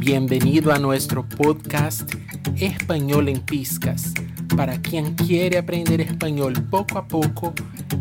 Bienvenido 0.00 0.72
a 0.72 0.78
nuestro 0.78 1.28
podcast 1.28 2.10
Español 2.56 3.28
en 3.28 3.40
Piscas 3.40 4.14
para 4.56 4.80
quien 4.80 5.14
quiere 5.14 5.58
aprender 5.58 6.00
español 6.00 6.54
poco 6.70 6.96
a 6.96 7.06
poco 7.06 7.52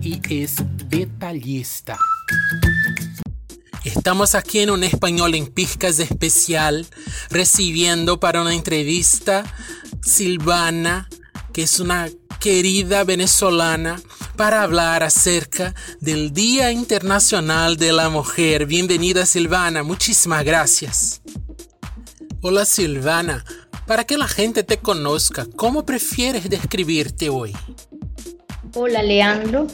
y 0.02 0.22
es 0.30 0.56
detallista. 0.88 1.98
Estamos 3.84 4.34
aquí 4.34 4.60
en 4.60 4.70
un 4.70 4.86
español 4.86 5.36
en 5.36 5.48
Piscas 5.48 6.00
especial 6.00 6.88
recibiendo 7.32 8.18
para 8.18 8.42
una 8.42 8.56
entrevista 8.56 9.44
Silvana, 10.02 11.10
que 11.52 11.64
es 11.64 11.82
una 11.82 12.08
querida 12.40 13.04
venezolana 13.04 14.02
para 14.38 14.64
hablar 14.64 15.04
acerca 15.04 15.76
del 16.00 16.32
Día 16.32 16.72
Internacional 16.72 17.76
de 17.76 17.92
la 17.92 18.08
Mujer. 18.10 18.68
Bienvenida 18.68 19.26
Silvana, 19.26 19.84
muchísimas 19.84 20.46
gracias. 20.46 21.19
Hola 22.42 22.64
Silvana, 22.64 23.44
para 23.86 24.06
que 24.06 24.18
la 24.18 24.30
gente 24.30 24.64
te 24.64 24.78
conozca, 24.78 25.46
¿cómo 25.58 25.86
prefieres 25.86 26.50
describirte 26.50 27.28
hoy? 27.28 27.52
Hola 28.74 29.04
Leandro, 29.04 29.68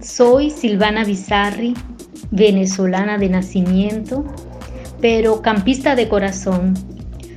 soy 0.00 0.50
Silvana 0.50 1.04
Bizarri, 1.04 1.74
venezolana 2.30 3.18
de 3.18 3.28
nacimiento, 3.28 4.24
pero 5.02 5.42
campista 5.42 5.94
de 5.94 6.08
corazón. 6.08 6.72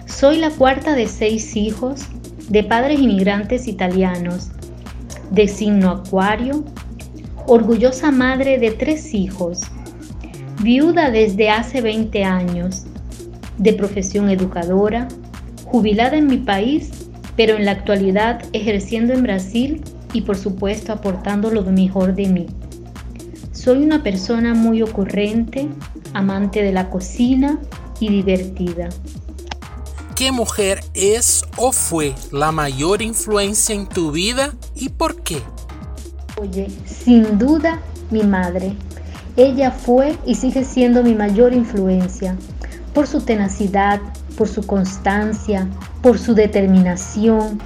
Soy 0.06 0.38
la 0.38 0.52
cuarta 0.52 0.96
de 0.96 1.10
seis 1.10 1.58
hijos 1.58 2.04
de 2.48 2.64
padres 2.64 3.02
inmigrantes 3.02 3.68
italianos, 3.68 4.48
de 5.30 5.50
signo 5.50 5.92
acuario, 5.92 6.64
orgullosa 7.48 8.12
madre 8.12 8.60
de 8.60 8.72
tres 8.72 9.14
hijos, 9.14 9.64
viuda 10.62 11.12
desde 11.12 11.50
hace 11.50 11.82
20 11.82 12.24
años 12.24 12.87
de 13.58 13.74
profesión 13.74 14.30
educadora, 14.30 15.08
jubilada 15.66 16.18
en 16.18 16.28
mi 16.28 16.38
país, 16.38 16.92
pero 17.36 17.56
en 17.56 17.66
la 17.66 17.72
actualidad 17.72 18.44
ejerciendo 18.54 19.14
en 19.14 19.24
Brasil 19.24 19.82
y 20.14 20.22
por 20.22 20.38
supuesto 20.38 20.94
aportando 20.94 21.52
lo 21.52 21.64
mejor 21.64 22.16
de 22.16 22.28
mí. 22.28 22.48
Soy 23.52 23.84
una 23.84 24.04
persona 24.04 24.54
muy 24.54 24.82
ocurrente, 24.82 25.68
amante 26.14 26.64
de 26.64 26.72
la 26.72 26.90
cocina 26.90 27.60
y 28.00 28.10
divertida. 28.10 28.90
¿Qué 30.16 30.32
mujer 30.32 30.80
es 30.96 31.44
o 31.58 31.72
fue 31.72 32.16
la 32.32 32.52
mayor 32.52 33.02
influencia 33.02 33.76
en 33.76 33.88
tu 33.88 34.12
vida 34.12 34.56
y 34.76 34.90
por 34.90 35.22
qué? 35.22 35.42
Oye, 36.42 36.68
sin 36.86 37.38
duda 37.38 37.82
mi 38.10 38.24
madre. 38.24 38.74
Ella 39.36 39.70
fue 39.70 40.18
y 40.26 40.34
sigue 40.34 40.64
siendo 40.64 41.04
mi 41.04 41.14
mayor 41.14 41.54
influencia 41.54 42.36
por 42.98 43.06
su 43.06 43.22
tenacidad, 43.22 44.02
por 44.40 44.48
su 44.48 44.66
constancia, 44.66 45.68
por 46.02 46.18
su 46.18 46.34
determinación. 46.34 47.62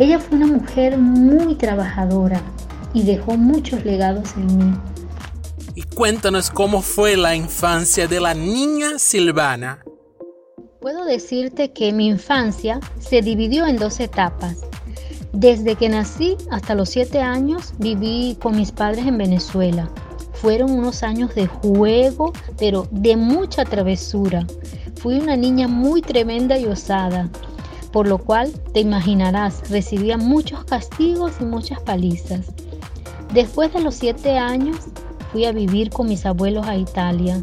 Ella 0.00 0.18
fue 0.18 0.36
una 0.36 0.48
mujer 0.48 0.98
muy 0.98 1.54
trabajadora 1.54 2.42
y 2.92 3.04
dejó 3.04 3.36
muchos 3.36 3.84
legados 3.84 4.32
en 4.36 4.58
mí. 4.58 4.76
Y 5.76 5.82
cuéntanos 5.82 6.50
cómo 6.50 6.82
fue 6.82 7.16
la 7.16 7.36
infancia 7.36 8.08
de 8.08 8.20
la 8.20 8.34
niña 8.34 8.98
Silvana. 8.98 9.84
Puedo 10.80 11.04
decirte 11.04 11.72
que 11.72 11.92
mi 11.92 12.08
infancia 12.08 12.80
se 12.98 13.22
dividió 13.22 13.66
en 13.66 13.76
dos 13.76 14.00
etapas. 14.00 14.56
Desde 15.32 15.76
que 15.76 15.88
nací 15.88 16.36
hasta 16.50 16.74
los 16.74 16.88
siete 16.88 17.20
años 17.20 17.74
viví 17.78 18.36
con 18.42 18.56
mis 18.56 18.72
padres 18.72 19.06
en 19.06 19.18
Venezuela 19.18 19.88
fueron 20.44 20.72
unos 20.72 21.02
años 21.02 21.34
de 21.34 21.46
juego, 21.46 22.34
pero 22.58 22.86
de 22.90 23.16
mucha 23.16 23.64
travesura. 23.64 24.46
Fui 24.96 25.18
una 25.18 25.36
niña 25.36 25.68
muy 25.68 26.02
tremenda 26.02 26.58
y 26.58 26.66
osada, 26.66 27.30
por 27.92 28.06
lo 28.06 28.18
cual 28.18 28.52
te 28.74 28.80
imaginarás, 28.80 29.70
recibía 29.70 30.18
muchos 30.18 30.62
castigos 30.66 31.32
y 31.40 31.46
muchas 31.46 31.80
palizas. 31.80 32.52
Después 33.32 33.72
de 33.72 33.80
los 33.80 33.94
siete 33.94 34.36
años, 34.36 34.76
fui 35.32 35.46
a 35.46 35.52
vivir 35.52 35.88
con 35.88 36.10
mis 36.10 36.26
abuelos 36.26 36.66
a 36.66 36.76
Italia. 36.76 37.42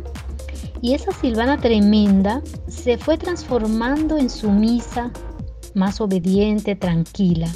Y 0.79 0.93
esa 0.93 1.11
Silvana 1.11 1.57
tremenda 1.57 2.43
se 2.67 2.99
fue 2.99 3.17
transformando 3.17 4.19
en 4.19 4.29
sumisa, 4.29 5.09
más 5.73 6.01
obediente, 6.01 6.75
tranquila. 6.75 7.51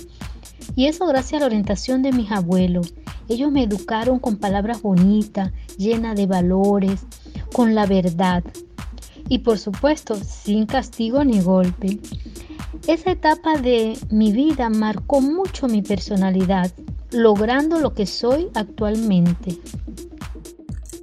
Y 0.76 0.88
eso 0.88 1.06
gracias 1.06 1.34
a 1.34 1.40
la 1.42 1.46
orientación 1.46 2.02
de 2.02 2.14
mis 2.14 2.32
abuelos 2.32 2.96
ellos 3.28 3.52
me 3.52 3.64
educaron 3.64 4.20
con 4.20 4.38
palabras 4.38 4.82
bonitas, 4.82 5.52
llenas 5.78 6.16
de 6.16 6.28
valores, 6.28 7.02
con 7.54 7.76
la 7.76 7.86
verdad. 7.86 8.44
Y 9.30 9.40
por 9.40 9.58
supuesto, 9.58 10.16
sin 10.16 10.66
castigo 10.66 11.24
ni 11.24 11.42
golpe. 11.42 12.00
Esa 12.88 13.12
etapa 13.12 13.58
de 13.58 13.98
mi 14.12 14.32
vida 14.32 14.70
marcó 14.70 15.22
mucho 15.22 15.68
mi 15.68 15.82
personalidad, 15.82 16.72
logrando 17.12 17.80
lo 17.80 17.94
que 17.94 18.06
soy 18.06 18.50
actualmente. 18.54 19.58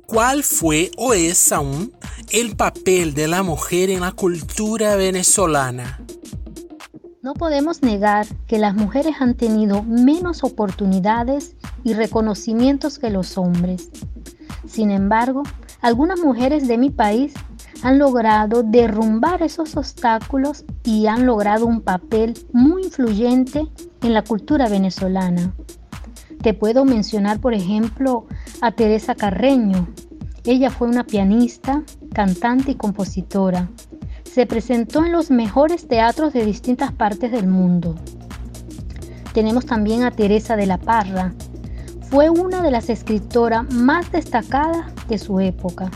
¿Cuál 0.06 0.44
fue 0.44 0.90
o 0.98 1.14
es 1.14 1.50
aún 1.52 1.92
el 2.30 2.54
papel 2.54 3.14
de 3.14 3.28
la 3.28 3.42
mujer 3.42 3.90
en 3.90 4.00
la 4.00 4.12
cultura 4.12 4.94
venezolana? 4.94 6.00
No 7.22 7.34
podemos 7.34 7.82
negar 7.82 8.26
que 8.46 8.58
las 8.58 8.74
mujeres 8.74 9.16
han 9.20 9.36
tenido 9.36 9.82
menos 9.82 10.44
oportunidades 10.44 11.56
y 11.84 11.94
reconocimientos 11.94 12.98
que 12.98 13.10
los 13.10 13.38
hombres. 13.38 13.90
Sin 14.66 14.90
embargo, 14.90 15.42
algunas 15.80 16.20
mujeres 16.20 16.68
de 16.68 16.78
mi 16.78 16.90
país 16.90 17.34
han 17.82 17.98
logrado 17.98 18.62
derrumbar 18.62 19.42
esos 19.42 19.76
obstáculos 19.76 20.64
y 20.84 21.06
han 21.06 21.26
logrado 21.26 21.66
un 21.66 21.80
papel 21.80 22.34
muy 22.52 22.84
influyente 22.84 23.66
en 24.02 24.14
la 24.14 24.22
cultura 24.22 24.68
venezolana. 24.68 25.54
Te 26.42 26.54
puedo 26.54 26.84
mencionar, 26.84 27.40
por 27.40 27.54
ejemplo, 27.54 28.26
a 28.60 28.72
Teresa 28.72 29.14
Carreño. 29.14 29.88
Ella 30.44 30.70
fue 30.70 30.88
una 30.88 31.04
pianista, 31.04 31.82
cantante 32.12 32.72
y 32.72 32.74
compositora. 32.74 33.68
Se 34.24 34.46
presentó 34.46 35.04
en 35.04 35.12
los 35.12 35.30
mejores 35.30 35.86
teatros 35.86 36.32
de 36.32 36.44
distintas 36.44 36.92
partes 36.92 37.30
del 37.30 37.46
mundo. 37.46 37.96
Tenemos 39.34 39.66
también 39.66 40.02
a 40.02 40.10
Teresa 40.10 40.56
de 40.56 40.66
la 40.66 40.78
Parra, 40.78 41.32
fue 42.12 42.28
una 42.28 42.60
de 42.60 42.70
las 42.70 42.90
escritoras 42.90 43.72
más 43.72 44.12
destacadas 44.12 44.84
de 45.08 45.16
su 45.16 45.40
época. 45.40 45.90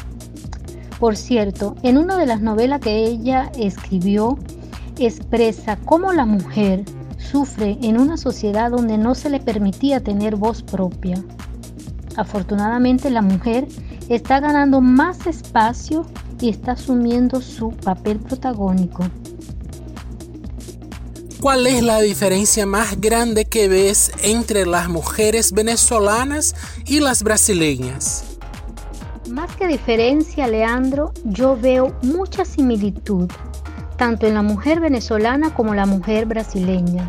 Por 0.98 1.14
cierto, 1.14 1.76
en 1.82 1.98
una 1.98 2.16
de 2.16 2.24
las 2.24 2.40
novelas 2.40 2.80
que 2.80 3.04
ella 3.04 3.52
escribió, 3.58 4.38
expresa 4.98 5.76
cómo 5.76 6.14
la 6.14 6.24
mujer 6.24 6.86
sufre 7.18 7.76
en 7.82 8.00
una 8.00 8.16
sociedad 8.16 8.70
donde 8.70 8.96
no 8.96 9.14
se 9.14 9.28
le 9.28 9.40
permitía 9.40 10.02
tener 10.02 10.36
voz 10.36 10.62
propia. 10.62 11.22
Afortunadamente 12.16 13.10
la 13.10 13.20
mujer 13.20 13.68
está 14.08 14.40
ganando 14.40 14.80
más 14.80 15.26
espacio 15.26 16.06
y 16.40 16.48
está 16.48 16.72
asumiendo 16.72 17.42
su 17.42 17.72
papel 17.72 18.20
protagónico. 18.20 19.04
¿Cuál 21.40 21.66
es 21.66 21.82
la 21.82 22.00
diferencia 22.00 22.64
más 22.64 22.98
grande 22.98 23.44
que 23.44 23.68
ves 23.68 24.10
entre 24.22 24.64
las 24.64 24.88
mujeres 24.88 25.52
venezolanas 25.52 26.54
y 26.86 27.00
las 27.00 27.22
brasileñas? 27.22 28.38
Más 29.28 29.54
que 29.54 29.66
diferencia, 29.66 30.46
Leandro, 30.46 31.12
yo 31.24 31.54
veo 31.60 31.94
mucha 32.02 32.46
similitud, 32.46 33.30
tanto 33.98 34.26
en 34.26 34.32
la 34.32 34.40
mujer 34.40 34.80
venezolana 34.80 35.52
como 35.52 35.74
la 35.74 35.84
mujer 35.84 36.24
brasileña. 36.24 37.06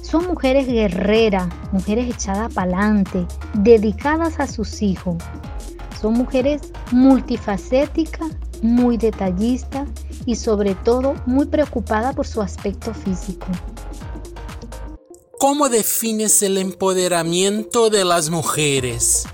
Son 0.00 0.28
mujeres 0.28 0.68
guerreras, 0.68 1.48
mujeres 1.72 2.08
echadas 2.08 2.54
para 2.54 2.70
adelante, 2.70 3.26
dedicadas 3.54 4.38
a 4.38 4.46
sus 4.46 4.80
hijos. 4.80 5.16
Son 6.00 6.12
mujeres 6.12 6.62
multifacéticas, 6.92 8.30
muy 8.62 8.96
detallistas 8.96 9.88
y 10.26 10.36
sobre 10.36 10.74
todo 10.74 11.14
muy 11.26 11.46
preocupada 11.46 12.12
por 12.12 12.26
su 12.26 12.40
aspecto 12.42 12.94
físico. 12.94 13.46
¿Cómo 15.38 15.68
defines 15.68 16.42
el 16.42 16.58
empoderamiento 16.58 17.88
de 17.88 18.04
las 18.04 18.28
mujeres? 18.28 19.24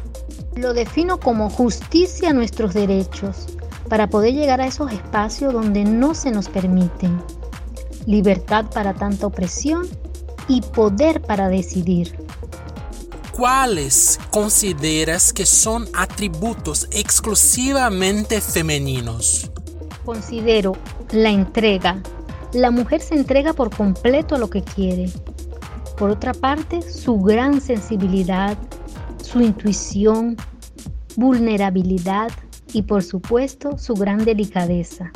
Lo 0.55 0.73
defino 0.73 1.19
como 1.19 1.51
justicia 1.51 2.31
a 2.31 2.33
nuestros 2.33 2.75
derechos, 2.75 3.47
para 3.89 4.09
poder 4.09 4.35
llegar 4.35 4.61
a 4.61 4.67
esos 4.67 4.93
espacios 4.93 5.53
donde 5.53 5.85
no 5.85 6.15
se 6.15 6.31
nos 6.31 6.49
permiten. 6.49 7.21
Libertad 8.07 8.67
para 8.67 8.95
tanta 8.95 9.27
opresión 9.27 9.89
y 10.49 10.61
poder 10.61 11.23
para 11.23 11.49
decidir. 11.49 12.17
¿Cuáles 13.33 14.19
consideras 14.31 15.33
que 15.33 15.45
son 15.45 15.89
atributos 15.93 16.89
exclusivamente 16.91 18.41
femeninos? 18.41 19.51
Considero 20.07 20.77
la 21.11 21.31
entrega. 21.31 22.01
La 22.53 22.71
mujer 22.71 23.03
se 23.03 23.17
entrega 23.17 23.53
por 23.55 23.77
completo 23.77 24.37
a 24.37 24.39
lo 24.39 24.49
que 24.49 24.63
quiere. 24.63 25.11
Por 25.99 26.11
otra 26.11 26.33
parte, 26.33 26.81
su 26.81 27.19
gran 27.19 27.61
sensibilidad, 27.61 28.57
su 29.21 29.41
intuición, 29.41 30.37
vulnerabilidad 31.17 32.31
y 32.73 32.83
por 32.83 33.03
supuesto 33.03 33.79
su 33.79 33.95
gran 33.95 34.25
delicadeza. 34.25 35.11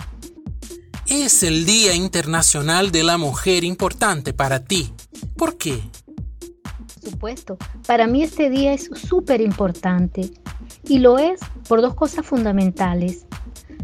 es 1.06 1.44
el 1.44 1.64
Día 1.66 1.94
Internacional 1.94 2.90
de 2.90 3.04
la 3.04 3.16
Mujer 3.16 3.62
importante 3.62 4.32
para 4.32 4.64
ti? 4.64 4.92
¿Por 5.36 5.56
qué? 5.56 5.80
Por 7.00 7.10
supuesto, 7.12 7.58
para 7.86 8.08
mí 8.08 8.24
este 8.24 8.50
día 8.50 8.72
es 8.72 8.90
súper 8.92 9.40
importante 9.40 10.32
y 10.84 10.98
lo 10.98 11.18
es 11.18 11.38
por 11.68 11.80
dos 11.80 11.94
cosas 11.94 12.26
fundamentales. 12.26 13.26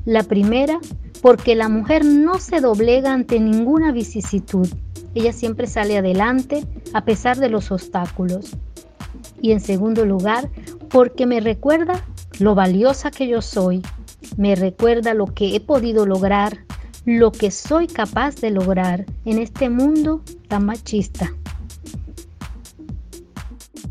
La 0.07 0.23
primera, 0.23 0.79
porque 1.21 1.57
la 1.57 1.69
mujer 1.69 2.05
no 2.05 2.39
se 2.39 2.61
doblega 2.61 3.13
ante 3.13 3.41
ninguna 3.41 3.91
vicisitud. 3.91 4.69
Ella 5.17 5.33
siempre 5.33 5.67
sale 5.67 5.99
adelante 5.99 6.65
a 6.93 7.05
pesar 7.05 7.39
de 7.39 7.49
los 7.49 7.73
obstáculos. 7.73 8.53
Y 9.43 9.51
en 9.51 9.61
segundo 9.61 10.07
lugar, 10.07 10.49
porque 10.91 11.27
me 11.27 11.41
recuerda 11.41 12.05
lo 12.39 12.55
valiosa 12.55 13.11
que 13.11 13.27
yo 13.27 13.43
soy. 13.43 13.83
Me 14.37 14.55
recuerda 14.55 15.13
lo 15.13 15.27
que 15.27 15.57
he 15.57 15.61
podido 15.61 16.07
lograr, 16.07 16.65
lo 17.05 17.33
que 17.33 17.51
soy 17.51 17.89
capaz 17.89 18.37
de 18.37 18.51
lograr 18.51 19.07
en 19.25 19.41
este 19.41 19.71
mundo 19.71 20.23
tan 20.47 20.67
machista. 20.67 21.35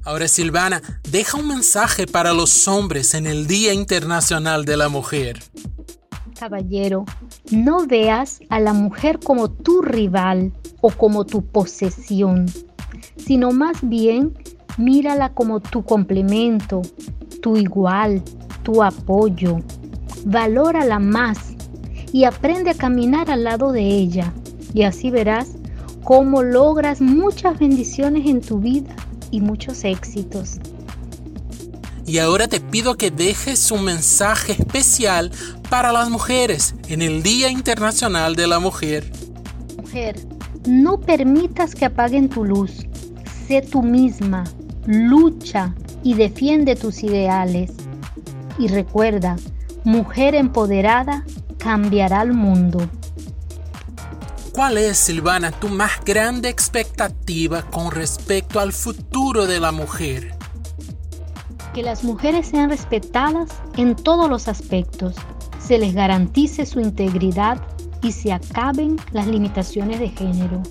Ahora 0.06 0.30
Silvana, 0.30 0.82
deja 1.12 1.38
un 1.38 1.50
mensaje 1.50 2.08
para 2.08 2.32
los 2.32 2.70
hombres 2.70 3.16
en 3.16 3.28
el 3.28 3.48
Día 3.48 3.74
Internacional 3.74 4.64
de 4.64 4.78
la 4.78 4.88
Mujer. 4.88 5.44
Caballero, 6.36 7.06
no 7.52 7.88
veas 7.88 8.42
a 8.50 8.60
la 8.60 8.74
mujer 8.74 9.20
como 9.20 9.50
tu 9.50 9.82
rival 9.82 10.52
o 10.82 10.92
como 10.92 11.26
tu 11.26 11.44
posesión, 11.46 12.46
sino 13.18 13.52
más 13.52 13.78
bien 13.82 14.34
mírala 14.78 15.34
como 15.34 15.62
tu 15.62 15.84
complemento, 15.84 16.82
tu 17.42 17.58
igual, 17.58 18.22
tu 18.64 18.84
apoyo. 18.84 19.60
Valórala 20.26 21.00
más 21.00 21.56
y 22.12 22.26
aprende 22.26 22.72
a 22.72 22.76
caminar 22.76 23.32
al 23.32 23.44
lado 23.44 23.72
de 23.72 23.84
ella 23.84 24.34
y 24.74 24.84
así 24.84 25.10
verás 25.10 25.56
cómo 26.04 26.44
logras 26.44 27.02
muchas 27.02 27.58
bendiciones 27.60 28.28
en 28.28 28.42
tu 28.42 28.60
vida 28.60 28.96
y 29.32 29.42
muchos 29.42 29.84
éxitos. 29.84 30.60
Y 32.08 32.20
ahora 32.20 32.48
te 32.48 32.60
pido 32.60 32.96
que 32.96 33.10
dejes 33.10 33.72
un 33.72 33.84
mensaje 33.84 34.54
especial 34.54 35.32
para 35.70 35.92
las 35.92 36.10
mujeres 36.10 36.76
en 36.88 37.02
el 37.02 37.24
Día 37.24 37.50
Internacional 37.50 38.36
de 38.36 38.46
la 38.46 38.60
Mujer. 38.60 39.12
Mujer, 39.78 40.16
no 40.68 41.00
permitas 41.00 41.74
que 41.74 41.86
apaguen 41.86 42.30
tu 42.30 42.46
luz. 42.46 42.86
Sé 43.48 43.62
tú 43.62 43.82
misma, 43.82 44.44
lucha 44.86 45.74
y 46.04 46.14
defiende 46.14 46.76
tus 46.76 47.04
ideales. 47.04 47.72
Y 48.60 48.68
recuerda, 48.68 49.36
mujer 49.84 50.36
empoderada 50.36 51.26
cambiará 51.58 52.22
el 52.22 52.34
mundo. 52.34 52.88
¿Cuál 54.54 54.78
es, 54.78 54.98
Silvana, 54.98 55.52
tu 55.52 55.70
más 55.70 56.06
grande 56.06 56.50
expectativa 56.50 57.64
con 57.64 57.92
respecto 57.92 58.60
al 58.60 58.72
futuro 58.72 59.48
de 59.48 59.60
la 59.60 59.72
mujer? 59.72 60.35
Que 61.76 61.84
las 61.84 62.06
mujeres 62.06 62.48
sean 62.48 62.70
respetadas 62.70 63.50
en 63.76 63.98
todos 63.98 64.30
los 64.30 64.48
aspectos, 64.48 65.14
se 65.60 65.78
les 65.78 65.94
garantice 65.94 66.66
su 66.66 66.80
integridad 66.80 67.62
y 68.02 68.14
se 68.14 68.32
acaben 68.32 68.96
las 69.12 69.28
limitaciones 69.28 70.00
de 70.00 70.08
género. 70.08 70.64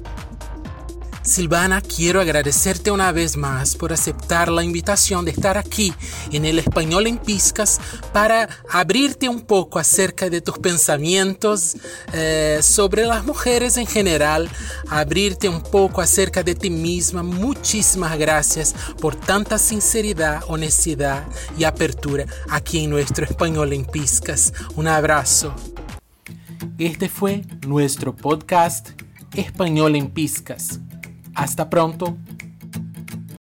Silvana, 1.24 1.80
quiero 1.80 2.20
agradecerte 2.20 2.90
una 2.90 3.10
vez 3.10 3.38
más 3.38 3.76
por 3.76 3.94
aceptar 3.94 4.50
la 4.50 4.62
invitación 4.62 5.24
de 5.24 5.30
estar 5.30 5.56
aquí 5.56 5.94
en 6.30 6.44
el 6.44 6.58
Español 6.58 7.06
en 7.06 7.16
Piscas 7.16 7.80
para 8.12 8.46
abrirte 8.70 9.26
un 9.30 9.40
poco 9.40 9.78
acerca 9.78 10.28
de 10.28 10.42
tus 10.42 10.58
pensamientos 10.58 11.78
eh, 12.12 12.58
sobre 12.62 13.06
las 13.06 13.24
mujeres 13.24 13.78
en 13.78 13.86
general, 13.86 14.50
abrirte 14.90 15.48
un 15.48 15.62
poco 15.62 16.02
acerca 16.02 16.42
de 16.42 16.54
ti 16.54 16.68
misma. 16.68 17.22
Muchísimas 17.22 18.18
gracias 18.18 18.74
por 19.00 19.16
tanta 19.16 19.56
sinceridad, 19.56 20.42
honestidad 20.48 21.24
y 21.56 21.64
apertura 21.64 22.26
aquí 22.50 22.84
en 22.84 22.90
nuestro 22.90 23.24
Español 23.24 23.72
en 23.72 23.86
Piscas. 23.86 24.52
Un 24.76 24.88
abrazo. 24.88 25.54
Este 26.76 27.08
fue 27.08 27.46
nuestro 27.66 28.14
podcast 28.14 28.90
Español 29.34 29.96
en 29.96 30.10
Piscas. 30.10 30.80
Hasta 31.34 31.68
pronto 31.68 32.16